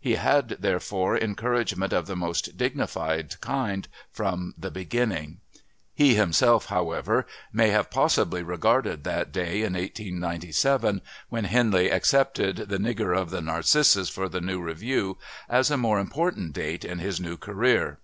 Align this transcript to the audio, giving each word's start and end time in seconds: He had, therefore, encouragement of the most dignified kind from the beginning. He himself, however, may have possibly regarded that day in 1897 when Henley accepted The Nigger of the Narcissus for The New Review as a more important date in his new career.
He 0.00 0.14
had, 0.14 0.56
therefore, 0.60 1.18
encouragement 1.18 1.92
of 1.92 2.06
the 2.06 2.16
most 2.16 2.56
dignified 2.56 3.38
kind 3.42 3.86
from 4.10 4.54
the 4.56 4.70
beginning. 4.70 5.40
He 5.92 6.14
himself, 6.14 6.64
however, 6.68 7.26
may 7.52 7.68
have 7.68 7.90
possibly 7.90 8.42
regarded 8.42 9.04
that 9.04 9.32
day 9.32 9.56
in 9.58 9.74
1897 9.74 11.02
when 11.28 11.44
Henley 11.44 11.90
accepted 11.90 12.56
The 12.70 12.78
Nigger 12.78 13.14
of 13.14 13.28
the 13.28 13.42
Narcissus 13.42 14.08
for 14.08 14.30
The 14.30 14.40
New 14.40 14.62
Review 14.62 15.18
as 15.46 15.70
a 15.70 15.76
more 15.76 15.98
important 15.98 16.54
date 16.54 16.82
in 16.82 16.98
his 16.98 17.20
new 17.20 17.36
career. 17.36 17.98